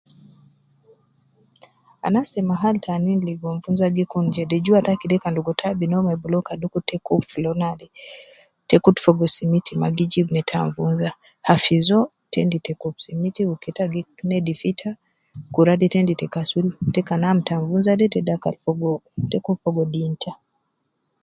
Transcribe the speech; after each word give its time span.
Anas 2.07 2.27
te 2.33 2.41
mahal 2.51 2.75
tanin 2.85 3.19
ligo 3.27 3.49
nvunza 3.57 3.87
gi 3.95 4.03
kun 4.11 4.25
jede, 4.35 4.57
juwa 4.65 4.79
taki 4.87 5.05
de 5.11 5.17
logo 5.35 5.51
kan 5.53 5.59
taabin 5.61 5.93
uwo 5.93 6.01
me 6.07 6.13
boloka 6.21 6.51
dukur 6.61 6.83
te 6.89 6.97
kub 7.05 7.21
floor 7.31 7.55
naade, 7.61 7.87
tekutu 8.69 8.99
fogo 9.05 9.25
siminti 9.35 9.71
ma 9.81 9.87
gijib 9.97 10.27
neeta 10.31 10.57
nvunza, 10.67 11.09
hafizo, 11.47 11.99
tendi 12.33 12.57
te 12.65 12.73
kub 12.81 12.95
siminti 13.03 13.41
wu 13.47 13.53
keeta 13.63 13.83
gi 13.93 14.01
nedif 14.29 14.61
ita, 14.71 14.89
kura 15.53 15.73
de 15.81 15.87
tendi 15.93 16.13
te 16.19 16.25
kasul 16.35 16.67
tekan 16.95 17.23
amta 17.29 17.53
nvunza 17.63 17.91
de 17.99 18.05
ta 18.13 18.19
dakal 18.29 18.55
fogo, 18.63 18.89
takub 19.31 19.57
fogo 19.63 19.83
dinta 19.93 20.31